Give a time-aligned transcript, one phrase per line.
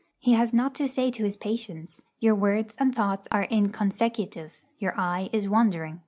[0.17, 4.99] He has not to say to his patients, 'Your words and thoughts are inconsecutive, your
[4.99, 5.99] eye is wandering, &c.